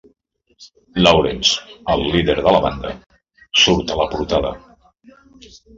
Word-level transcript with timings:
Lawrence, 1.07 1.59
el 1.95 2.03
líder 2.15 2.37
de 2.47 2.51
la 2.57 2.63
banda, 2.67 2.97
surt 3.67 3.91
a 3.97 4.03
la 4.05 4.13
portada. 4.17 4.55